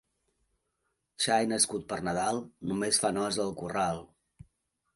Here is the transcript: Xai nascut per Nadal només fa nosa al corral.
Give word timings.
Xai 1.25 1.45
nascut 1.51 1.85
per 1.93 2.01
Nadal 2.09 2.41
només 2.71 3.01
fa 3.07 3.13
nosa 3.19 3.43
al 3.47 3.57
corral. 3.63 4.05